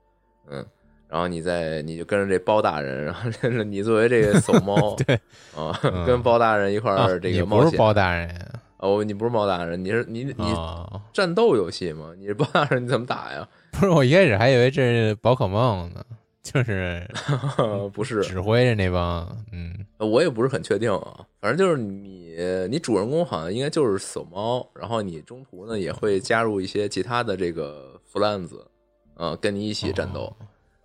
[0.50, 0.64] 嗯，
[1.08, 3.28] 然后你再你就跟着这包大人，然后
[3.64, 5.14] 你作为这个守猫， 对
[5.56, 7.64] 啊，嗯跟包大人一块啊儿这个冒险。
[7.66, 8.49] 不是包大人啊
[8.80, 12.12] 哦，你不是猫大人，你是你你哦，战斗游戏吗？
[12.18, 13.46] 你是包大人，你怎么打呀？
[13.72, 16.04] 不是，我一开始还以为这是宝可梦呢，
[16.42, 17.06] 就是
[17.92, 19.74] 不是，指挥着那帮，嗯。
[19.98, 22.34] 我也不是很确定啊，反正就是你，
[22.70, 28.66] 你主人公好像应该就是守猫，然后你中途呢也会加入一些其他的这个弗兰子，
[29.14, 30.36] 啊，跟你一起战斗，哦。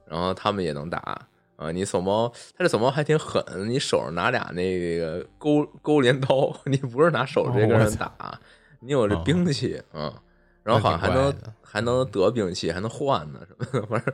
[0.05, 1.25] 然后他们也能打
[1.55, 1.71] 啊。
[1.71, 8.39] 你守猫，他这守猫还挺狠，你手上拿俩那个勾勾镰刀，你不是拿手直接跟人打，
[8.79, 10.21] 你有这哦兵器啊，
[10.63, 14.13] 然后好像还能还能得兵器，还能换呢什么的，反正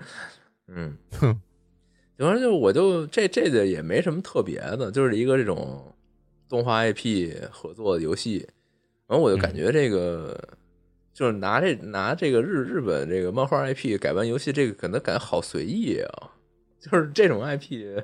[0.68, 0.98] 嗯。
[1.20, 1.42] 哼，
[2.18, 5.96] 反正就我就这这个也没什么特别的，就是一个这种
[6.48, 8.48] 动画 IP 合作的游戏。
[9.08, 10.40] 然后我就感觉这个、
[11.14, 16.32] 就是拿这拿这个日日本这个漫画 IP 改编游戏，这个可能感觉好随意啊！
[16.82, 18.02] 就是这种 IP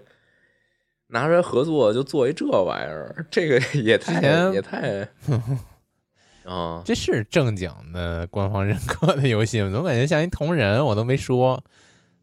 [1.08, 4.22] 拿出来合作就做一这玩意儿，这个也太
[4.54, 5.08] 也太
[6.46, 9.70] 啊这是正经的官方认可的游戏吗？
[9.72, 11.62] 总感觉像一同人，我都没说，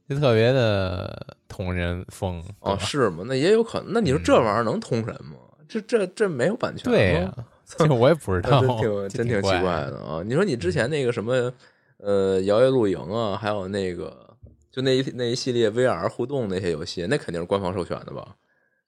[0.08, 2.42] 就特别的同人风。
[2.60, 3.24] 哦是吗？
[3.26, 3.92] 那也有可能。
[3.92, 5.36] 那你说这玩意儿能同人吗？
[5.68, 6.84] 这这这没有版权？
[6.90, 7.34] 对呀、
[7.66, 10.22] 这我也不知 道，真挺真挺奇怪怪的啊！
[10.24, 11.52] 你说你之前那个什么，
[11.98, 14.33] 呃，摇曳露营啊，还有那个
[14.74, 18.34] 就那一那一系列 VR 互动那些游戏，那肯定是官方授权的吧？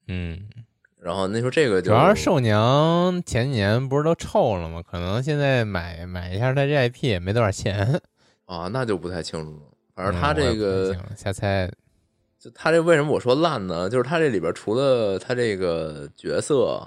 [0.09, 0.49] 嗯，
[1.01, 4.83] 然后那时候这个就主要是兽娘前几年不是都臭了吗？
[4.83, 8.01] 可能现在买买一下它这 IP 也没多少钱。
[8.47, 9.61] 啊，那就不太清楚了。
[9.95, 11.71] 反正他嗯我也不太这个，清瞎猜。
[12.41, 13.89] 就他这为什么我说烂呢？
[13.89, 16.85] 就是他这里边除了他这个角色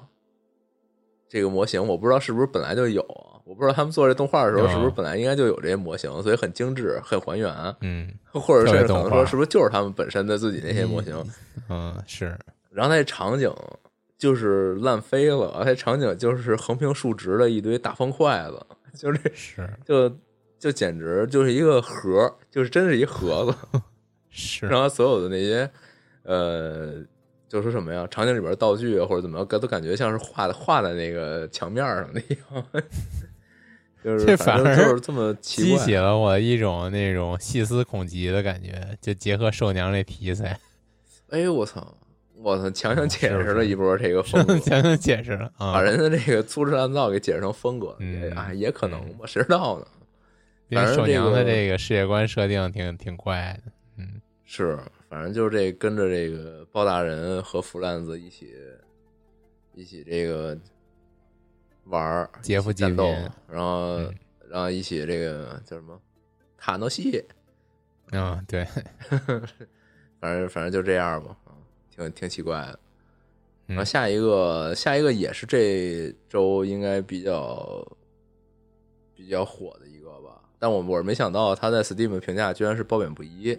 [1.29, 3.38] 这个模型，我不知道是不是本来就有啊。
[3.49, 11.15] 我不知道他们做这动画的时候是不是本来应该就有这些模型，所以很精致、很还原，嗯 或者甚至可能说是不是就是他们本身的自己那些模型。
[11.67, 12.37] 嗯，是
[12.69, 13.51] 然后那场景
[14.19, 18.63] 就是烂飞了，而且场景就是横平竖直的一堆大方块子，
[18.95, 20.07] 就这是就
[20.59, 23.81] 就简直就是一个盒，就是真是一盒子。
[24.29, 25.67] 是，然后所有的那些
[26.21, 27.01] 呃，
[27.47, 32.65] 就说什么呀，场景里边道具啊或者怎么样，都感觉像是画的画在那个墙面上的一样。
[34.03, 40.59] 就是这反而就是这么激起了我一种那种细思恐极的感觉，就结合兽娘这题材。
[41.29, 41.95] 哎呦我操！
[42.41, 47.97] 我操，强行解释了一波这个风格， 强行解释了，把人的这个粗制滥造给解释成风格，
[48.33, 49.85] 啊，也可能吧，谁知道呢？
[50.71, 58.53] 反正手娘的这个世界观设定挺挺怪的，嗯，是，反正就是这跟着这个包大人和弗兰子一起
[59.75, 60.57] 一起这个
[61.89, 62.95] 玩儿，劫富济贫，
[63.47, 63.97] 然后
[64.49, 65.99] 然后一起这个叫什么？
[66.57, 67.25] 塔诺西，
[68.11, 68.65] 啊，对，
[70.19, 71.35] 反正反正就这样吧，
[71.95, 72.79] 挺挺奇怪的。
[73.65, 77.87] 然后下一个下一个也是这周应该比较
[79.15, 80.41] 比较火的一个吧。
[80.57, 83.57] 但我我是没想到他在 Steam 评价居然是褒贬不一，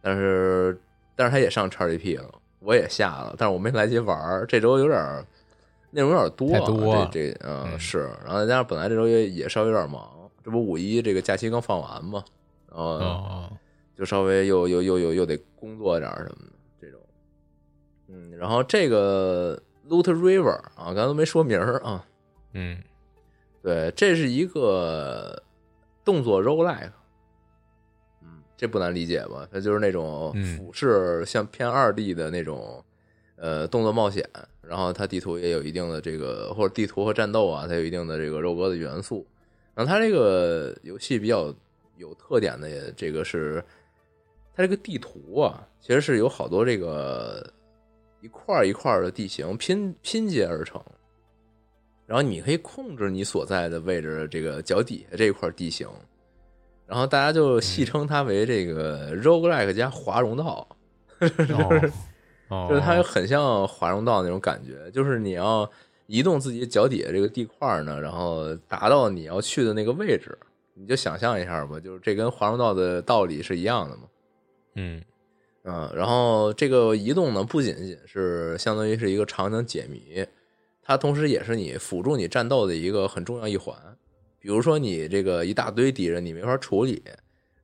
[0.00, 0.78] 但是
[1.16, 5.24] 但是他也上 XGP 了，我也下了，但是我没来及玩这周有点
[5.90, 10.08] 内容有点多，多这这嗯是，然后再加上本来这周也也稍微有点忙，
[10.44, 12.24] 这不五一这个假期刚放完嘛，
[12.70, 13.50] 然后
[13.96, 17.00] 就稍微又又又又又得工作点什么的这种，
[18.08, 22.04] 嗯，然后这个 Loot River 啊，刚才都没说名儿啊，
[22.52, 22.82] 嗯，
[23.62, 25.42] 对，这是一个。
[26.04, 26.90] 动作 roguelike，
[28.22, 29.46] 嗯，这不难理解吧？
[29.52, 32.82] 它就是那种俯视，像偏二 D 的那种，
[33.40, 34.28] 呃，动作冒险。
[34.60, 39.26] 然后它地图也有一定的这个，或者地图和战斗啊，它有一定的这个肉鸽的元素。
[39.74, 41.54] 然后它这个游戏比较
[41.96, 43.64] 有特点的，这个是
[44.54, 47.50] 它这个地图啊，其实是有好多这个
[48.20, 50.78] 一块一块的地形拼拼接而成。
[52.06, 55.86] 然后你可以控制你所在的位置这个脚底下这一块地形，
[56.86, 60.66] 然后大家就戏称它为这个 roguelike 加华容道，
[61.20, 61.28] 就
[61.78, 61.92] 是
[62.80, 65.70] 它很像华容道那种感觉，就是你要
[66.06, 70.36] 移动自己脚底下这个地块呢，然后达到你要去的那个位置，
[70.74, 74.02] 你就想象一下吧，就是这跟华容道的道理是一样的嘛。
[74.74, 75.02] 嗯
[75.64, 80.24] 嗯，然后这个移动呢，不仅仅是相当于是一个场景解谜。
[80.82, 83.76] 它同时也是你辅助你战斗的一个很重要一环，
[84.38, 87.02] 比如说你这个一大堆敌人你没法处理，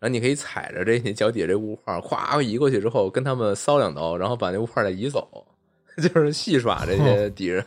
[0.04, 5.46] 然后你可以踩着这你脚底下这物块咵移过去之后跟他们骚两刀，然后把那物块再移走，
[5.96, 7.64] 就是戏耍这些敌人。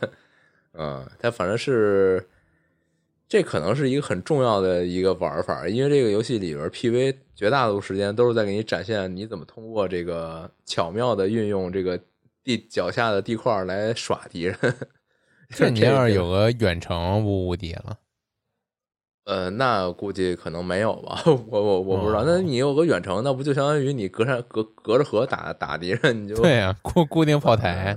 [0.74, 2.24] 嗯，它反正是
[3.26, 11.98] 这可能是一个很重要的一个玩法，因为这个游戏里边 PV 绝大多数时间都是在给你展现你怎么通过这个巧妙的运用这个
[12.44, 14.56] 地脚下的地块来耍敌人。
[15.50, 17.98] 这你要是有个远程无无敌了，
[19.28, 21.22] 呃，那估计可能没有吧。
[21.26, 22.24] 我我我不知道。
[22.24, 26.24] 那你有个远程，那不就相当于你隔山隔隔着河打打敌人？
[26.24, 27.94] 你就对呀，固固定炮台。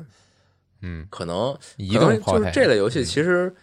[0.82, 2.40] 嗯，可能移动炮台。
[2.40, 3.56] 就是这类游戏，其实，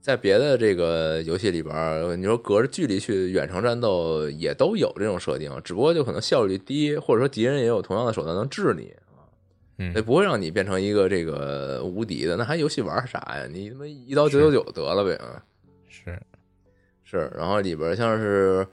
[0.00, 8.94] 在别的这个游戏里边，你说隔着距离去远程战斗也都有这种设定，只不过就可能效率低，或者说敌人也有同样的手段能治你。
[9.78, 13.48] 嗯，那不会让你变成一个这个无敌的，那还游戏玩啥呀？
[13.52, 15.42] 你他妈一刀九九九得了呗啊！
[15.88, 16.16] 是
[17.04, 18.66] 是，然后里边像是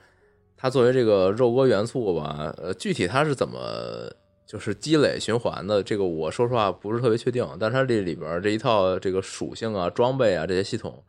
[0.58, 4.10] 它作为这个肉鸽元素吧，呃，具体它是怎么
[4.48, 7.48] 就是积累循环的，这个我说实话不是特别确定。
[7.60, 11.04] 但它这里边这一套这个属性啊、装备啊这些系统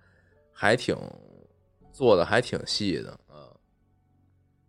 [0.52, 0.96] 还挺
[1.92, 3.48] 做的还挺细的啊。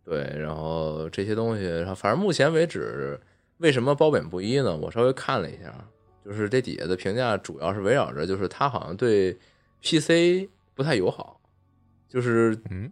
[0.04, 3.20] 对，然后这些东西，反正目前为止。
[3.58, 4.76] 为什么褒贬不一呢？
[4.76, 5.72] 我稍微看了一下，
[6.24, 9.32] 就是这底下的评价主要是围绕着，就是它好像对
[9.80, 11.40] PC 不太友好，
[12.14, 12.90] 就是嗯，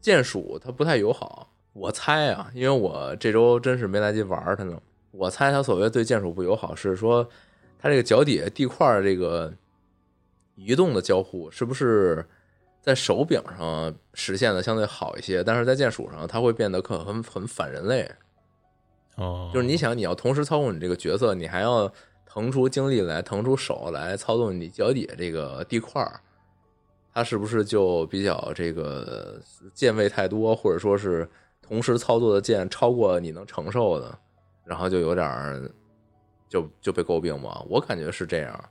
[0.00, 1.50] 剑鼠它不太友好。
[1.74, 4.80] 我猜啊，因为我这周真是没来及玩它呢。
[5.10, 7.28] 我猜它所谓对剑鼠不友好，是说
[7.78, 9.52] 它这个脚底下地块这个
[10.54, 12.26] 移动的交互，是不是
[12.80, 15.44] 在手柄上实现的相对好一些？
[15.44, 18.10] 但是在键鼠上，它会变得可很很反人类。
[19.16, 21.92] 哦，就是你想，你要同时操控你这个角色，你还要
[22.24, 26.20] 腾出精力来，腾出手来操纵你脚底下这个地块儿，
[27.14, 29.40] 它是不是就比较这个
[29.72, 31.26] 键位太多，或者说是
[31.62, 34.18] 同时操作的键超过你能承受的，
[34.64, 35.70] 然后就有点儿
[36.48, 37.64] 就就被诟病嘛？
[37.68, 38.64] 我感觉是这样。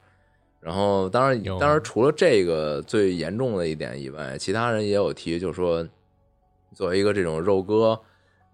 [0.60, 5.86] 然后，当然，当然，除了这个最严重的一点以外，其他人也有提，就是说，
[6.74, 8.00] 作为一个这种肉鸽。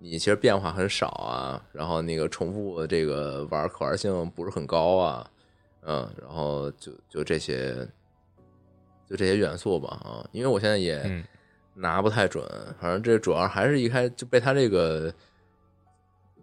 [0.01, 5.29] 你其实变化很少啊，然后那个重复这个玩可玩性不是很高啊，
[5.81, 7.85] 嗯，然后就就这些，
[9.09, 11.23] 就这些元素吧啊，因为我现在也
[11.73, 12.45] 拿不太准，
[12.79, 15.13] 反正这主要还是一开就被他这个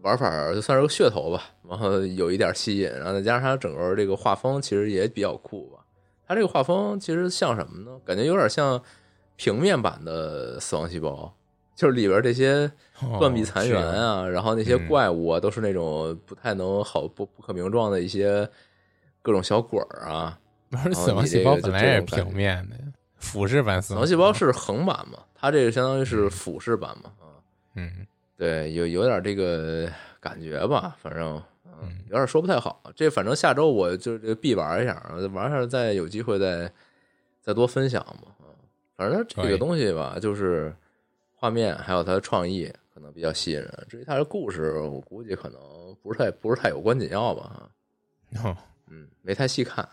[0.02, 5.84] 玩法就算是个噱头吧，然后有一点吸引，然后再加上他整个这个画风其实也比较酷吧，
[6.26, 8.00] 他这个画风其实像什么呢？
[8.04, 8.82] 感觉有点像
[9.36, 11.32] 平面版的死亡细胞。
[11.74, 12.72] 就是里边这些
[13.18, 18.48] 断壁残垣啊，然后那些怪物啊，都是那种不太能好不不可名状的一些
[19.20, 20.40] 各种小鬼儿啊。
[20.70, 22.76] 不是死亡细胞本来也是平面的，
[23.16, 25.18] 俯视版死亡细胞是横版嘛？
[25.34, 27.12] 它这个相当于是俯视版嘛？
[27.20, 27.38] 啊，
[27.74, 28.06] 嗯，
[28.36, 29.88] 对，有有点这个
[30.20, 32.82] 感觉吧，反正嗯，有点说不太好。
[32.94, 35.00] 这反正下周我就这必玩一下，
[35.32, 36.70] 玩一下再有机会再
[37.40, 38.32] 再多分享嘛。
[38.40, 38.50] 啊，
[38.96, 40.74] 反正这个东西吧，就是
[41.34, 43.86] 画面还有它的创意可能比较吸引人。
[43.88, 45.60] 至于它的故事，我估计可能
[46.02, 47.70] 不是太不是太有关紧要吧？
[48.42, 48.56] 啊，
[48.88, 49.90] 嗯，没太细看啊。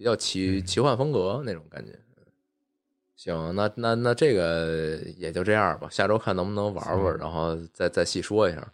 [0.00, 1.92] 比较奇奇幻风格那种感觉，
[3.16, 5.86] 行，那那那这个也就这样吧。
[5.90, 8.66] 下周看能不能玩玩，然后再再细说一下。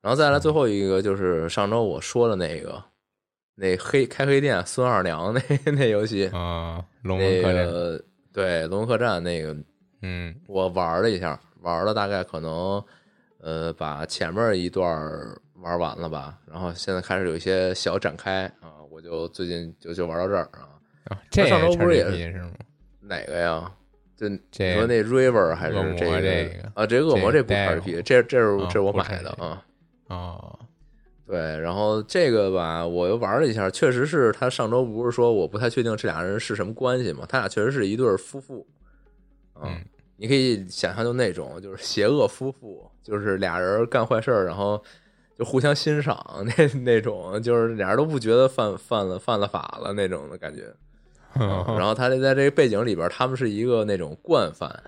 [0.00, 2.80] 然后再来最后一个就是上周我说的那个，
[3.56, 8.04] 那黑开黑店孙二娘那那游戏啊，龙门客栈。
[8.32, 9.56] 对，龙门客栈那个，
[10.02, 12.80] 嗯，我玩了一下，玩了大概可能
[13.40, 14.88] 呃把前面一段
[15.54, 18.78] 玩完了吧，然后现在开始有一些小展开啊。
[18.90, 20.67] 我就最近就就玩到这儿啊，
[21.30, 22.50] 这上周不是也是吗？
[23.00, 23.70] 哪个呀？
[24.16, 24.38] 就你
[24.74, 26.86] 说那 River 还是这个啊？
[26.86, 29.64] 这恶魔这不是 r p 这这是这是我买的啊。
[30.08, 30.58] 哦，
[31.26, 37.24] 对，然后这个吧，我又玩了一下，确实是他上周不是说我不太确定这俩人是什么关系嘛？
[37.28, 38.66] 他俩确实是一对夫妇。
[39.62, 39.80] 嗯，
[40.16, 44.82] 你可以想象就那种就是邪恶夫妇，就是俩人干坏事儿，然后。
[45.38, 46.18] 就互相欣赏
[46.58, 50.64] 那那种，就是俩人都不觉得犯犯了犯了法了那种的感觉。
[51.34, 54.82] 然后他就在这个背景里边，他们是一个那种惯犯，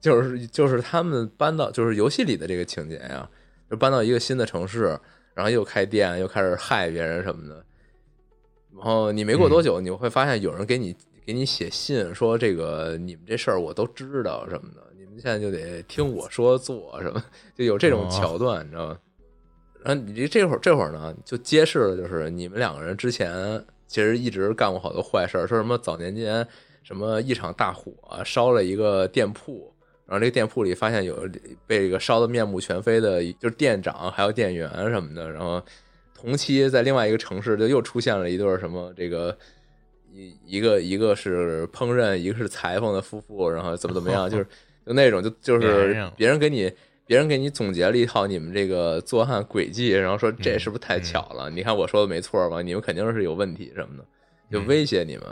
[0.00, 3.28] 就是就是他们搬到就是游戏里的这个情节呀，
[3.70, 4.98] 就搬到一个新的城市，
[5.34, 7.64] 然后又开店，又开始害别人什么的。
[8.74, 10.94] 然后你没过多久，你会发现有人给你
[11.24, 17.22] 给你写信说这个你们这事儿我都知道什么的，你们现在就得听我说做什么，
[17.54, 18.98] 就有这种桥段，你知道吗？
[19.82, 26.46] 然后你这这会儿这会儿呢，就揭示了，就是你们两个人之前其实一直干过好多坏事儿，说什么早年间
[26.82, 27.92] 什么一场大火
[28.24, 29.72] 烧了一个店铺，
[30.06, 31.28] 然后这个店铺里发现有
[31.66, 35.30] 被这个烧的面目全非的，就是店长还有店员什么的。
[35.30, 35.62] 然后
[36.14, 39.36] 同期在另外一个城市就又出现了一对什么这个
[40.12, 44.46] 一一个一个是烹饪，一个是裁缝的夫妇，然后怎么怎么样，就是
[44.86, 46.72] 就那种就就是别人给你。
[47.06, 51.48] 别人给你总结了一套你们这个作案轨迹，然后说这是不是太巧了？
[51.48, 52.60] 你看我说的没错吧？
[52.60, 54.04] 你们肯定是有问题什么的，
[54.50, 55.24] 就威胁你们。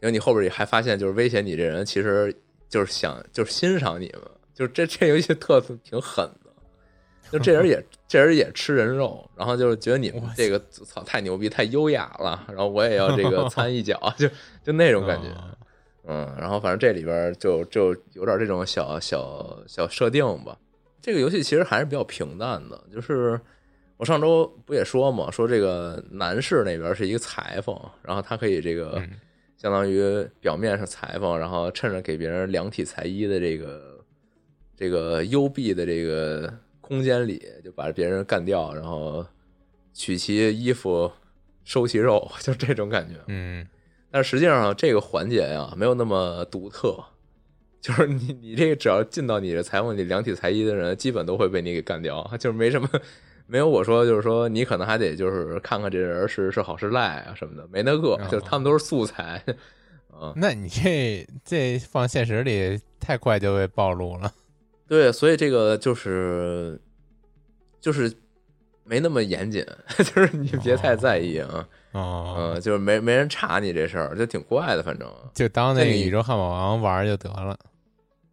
[0.00, 2.34] 因为你后边也还发现，就是威胁你这人其实
[2.68, 4.22] 就是想就是欣赏你们，
[4.54, 6.50] 就是这这游戏特色挺狠的。
[7.30, 14.26] 就这人也这人也吃人肉， 然后就是觉得你们这个操太牛逼太优雅了，然后我也要这个 掺一脚，就
[14.62, 15.28] 就那种感觉。
[16.10, 20.58] 嗯，然后反正这里边就就有点这种小小小设定吧。
[21.02, 23.38] 这个游戏其实还是比较平淡的，就是
[23.98, 29.02] 我上周不也说嘛，说这个男士那边是一个裁缝，然后他可以这个
[29.58, 34.02] 相当于表面上裁缝，然后趁着给别人量体裁衣的这个
[34.74, 39.24] 这个幽闭的这个空间里，就把别人干掉，然后
[39.92, 41.10] 取其衣服，
[41.64, 43.16] 收其肉， 就这种感觉。
[43.26, 43.66] 嗯。
[44.10, 47.02] 但实际上，这个环节呀，没有那么独特。
[47.80, 52.28] 就是你，你这个只要进到你的裁缝里量体裁衣的人，基本都会被你给干掉。
[52.38, 52.88] 就是没什么，
[53.46, 59.42] 没有我说，就是说你可能还得就是看看这人是是好是赖啊什么的，没那个，就是他们都是素材。
[60.20, 64.32] 嗯，那你这这放现实里太快就被暴露了。
[64.88, 66.80] 对，所以这个就是
[67.80, 68.12] 就是
[68.82, 69.64] 没那么严谨，
[69.98, 71.68] 就是你别太在意啊。
[71.92, 77.56] 哦，嗯，就是没没人查你这事儿，就挺怪的，反正就当那个宇宙汉堡王玩就得了。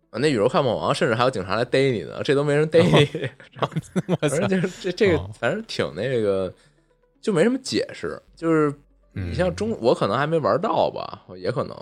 [0.10, 3.30] 啊，那宇宙汉堡王甚至还有警察来逮你呢，这都没人逮你。
[4.20, 6.54] 反正就是这这个，反正挺那个，
[7.22, 8.22] 就没什么解释。
[8.36, 8.74] 就是
[9.14, 11.76] 你像中，我可能还没玩到吧，也可能。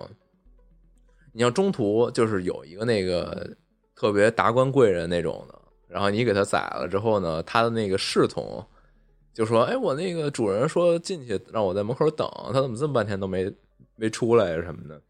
[1.32, 3.50] 你像中途就是有一个那个
[3.96, 8.64] 特别达官贵人那种的，然后你给他宰了之后呢，他的那个侍从。
[9.34, 13.52] 就说：“哎，我那个主人说进去让我在门口等，他怎么这么半天都没
[13.96, 15.02] 没出来什么的？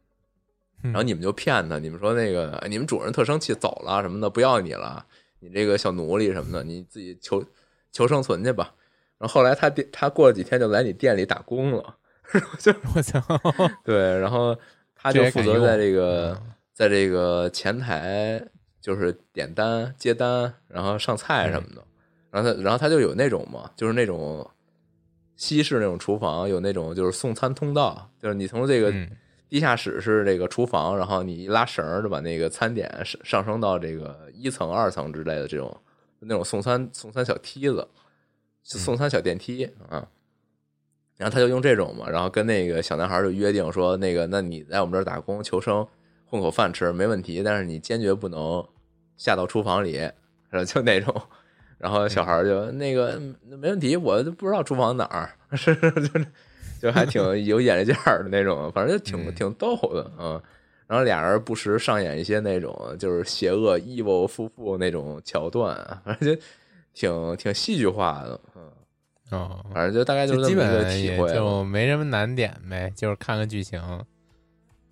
[0.81, 5.05] 然后你们就骗他，你们说那个你们主人特生气走了什么的，不要你了，
[5.39, 7.43] 你这个小奴隶什么的，你自己求
[7.91, 8.73] 求生存去吧。
[9.17, 11.95] 然后后来他店他过了几天就来你店里打工了，
[12.59, 13.21] 就 我操，
[13.83, 14.57] 对，然后
[14.95, 16.41] 他就负责在这个
[16.73, 18.41] 在这个前台
[18.81, 21.83] 就是点单接单，然后上菜什么的。”
[22.33, 24.49] 然后他，然后他就有那种嘛，就是那种
[25.35, 28.91] 西式那种厨房，有那种就是送餐通道，就是你从这个
[29.47, 35.79] 地下室是这个厨房，然后你一拉绳就把那个餐点上上升到这个一层、二层之类的这种
[36.21, 37.87] 那种送餐送餐小梯子，
[38.63, 40.07] 送餐小电梯啊。
[41.15, 45.87] 然后他就用这种嘛，然后跟那个小男孩就约定说，那个那你在我们这儿打工求生，
[46.25, 48.67] 混口饭吃没问题，但是你坚决不能
[49.17, 50.01] 下到厨房里？
[50.65, 51.13] 就那种。
[51.83, 56.21] 然后小孩就那个没问题，我都不知道厨房哪儿， 是就
[56.81, 60.41] 就还挺有眼力劲儿的那种，反正就挺挺逗的，嗯。
[60.87, 65.75] 然后俩人不时上演一些那种就是邪恶 evil 夫妇那种桥段，
[66.05, 66.41] 反正就
[66.93, 68.61] 挺挺戏剧化的，嗯。
[69.31, 73.81] 哦，反正就大概就是基本体会，就没什么难点呗，就是看看剧情。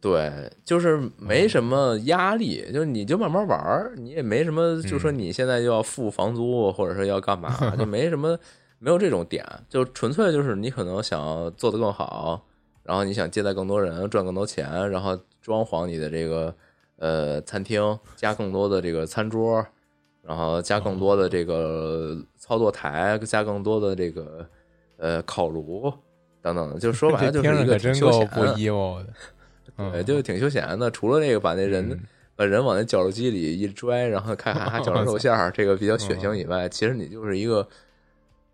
[0.01, 8.35] 对，就是没什么压力，就是你就慢慢玩儿，你也没什么，就说你现在就要付房租，或者说要干嘛， 就没什么，
[8.79, 12.43] 没有这种点，就纯粹就是你可能想做得更好，
[12.81, 16.51] 然后你想接待更多人，赚更多钱，然后装潢你的这个
[16.97, 19.63] 呃餐厅，加更多的这个餐桌，
[20.23, 24.43] 然后加更多的这个操作台，加更多的这个
[24.97, 25.93] 呃烤炉
[26.41, 29.13] 等等，就说白了 就是一个真够不 evil 的。
[29.91, 30.91] 对，就挺休闲的。
[30.91, 31.99] 除了那个，把那人
[32.35, 37.67] 把人往那绞肉机里一拽，然后咔咔绞成肉馅儿，这个比较血腥以外，其实你就是一个，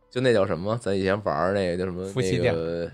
[0.09, 0.78] 就那叫什么？
[0.82, 2.09] 咱以前玩那个叫什么？
[2.39, 2.91] 那个，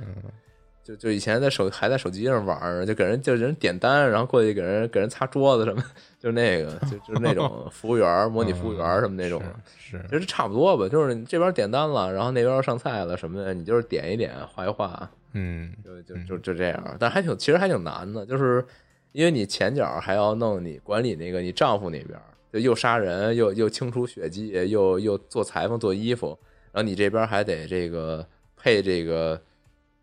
[0.83, 5.81] 就就以前在手还在手机上玩，就给人就人点单，然后过去给人给人擦桌子什么，
[6.19, 9.41] 就那个就就是那种 服务员模拟服务员什么那种，
[9.79, 10.87] 是其实差不多吧。
[10.89, 15.09] 就是这边点单了，然后那边上菜了什么的，你就是点一点，画一画。
[15.33, 18.65] 嗯，就就就就这样，但还挺，其实还挺难的，就是
[19.11, 22.19] 因为你前脚还要弄你管理那个你丈夫那边，
[22.51, 26.37] 就又杀人又又清除血迹，又又做裁缝做衣服，
[26.71, 28.25] 然后你这边还得这个
[28.55, 29.41] 配这个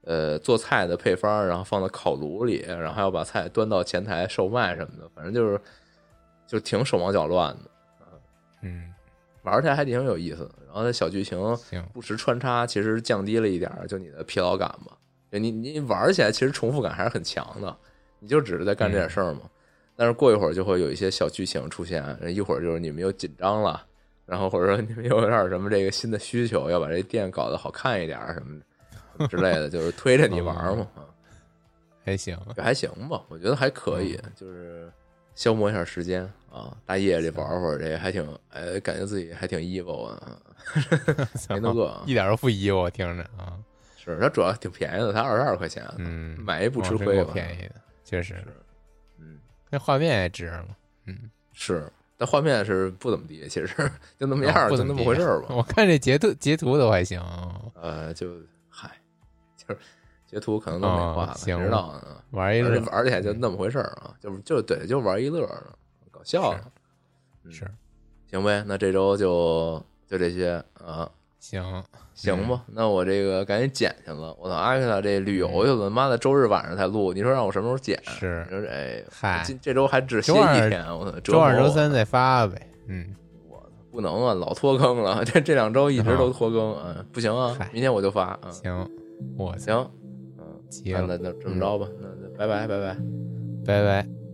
[0.03, 5.61] 呃做菜的配方，然后放到烤炉里，然后还要把菜端到前台售卖什么的，反正就是
[6.47, 7.70] 就挺手忙脚乱的，
[8.62, 8.93] 嗯，
[9.43, 11.39] 玩起来还挺有意思的，然后那小剧情
[11.93, 14.97] 不时穿插，其实降低了一点就你的疲劳感吧。
[15.39, 17.76] 你你玩起来其实重复感还是很强的，
[18.18, 19.43] 你就只是在干这点事儿嘛。
[19.97, 23.85] 但是过一会儿就会有一些小剧情出现，一会儿就是你们又紧张了，
[24.24, 30.89] 然后或者说你们又有点什么这个新的需求，要把这店搞得好看一点什么之类的，就是推着你玩嘛。
[32.03, 34.91] 还行，还行吧，我觉得还可以，就是
[35.35, 36.74] 消磨一下时间啊。
[36.87, 40.39] 大夜里玩会儿这还挺，哎，感觉自己还挺 evil 啊，
[41.51, 43.53] 没那个， 一点都不 evil，听着啊。
[44.12, 48.34] 是它主要挺便宜的，才二十二块钱，嗯，买一不吃亏，便宜的，确实，
[49.18, 49.38] 嗯，
[49.70, 53.74] 那画面也值嘛，嗯，是，但画面是不怎么地，其实
[54.18, 55.46] 就那么样，就那么回事吧。
[55.50, 57.20] 我看这截图截图都还行，
[57.74, 58.34] 呃，就
[58.68, 58.90] 嗨，
[59.56, 59.80] 就是
[60.26, 62.00] 截图可能都没画了，知道
[62.30, 65.46] 玩一乐，玩起来就那么回事啊，就就对，就玩一乐，
[66.11, 66.58] 搞笑，
[67.50, 67.66] 是，
[68.30, 71.11] 行呗，那这周就就这些啊。
[71.41, 71.82] 行
[72.14, 74.36] 行吧，那我这个赶紧剪去了。
[74.38, 77.12] 我操，阿克塔这旅游去了，妈的，周日晚上才录。
[77.14, 77.99] 你说让我什么时候剪？
[78.05, 82.70] 是，你说哎，嗨，这周还只歇一天，我操，周二、周三再发呗。
[82.88, 83.16] 嗯，
[83.49, 88.38] 我操，不能啊，老拖更了， 这这两周一直都拖更，嗯，不行啊，明天我就发。
[88.51, 88.88] 行，
[89.38, 89.74] 我行，
[90.38, 90.45] 嗯，
[90.84, 92.97] 那那那这么着吧，那那拜拜拜拜
[93.64, 94.30] 拜拜。